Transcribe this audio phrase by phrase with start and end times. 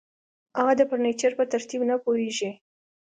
[0.57, 2.51] هغه د فرنیچر په ترتیب نه پوهیږي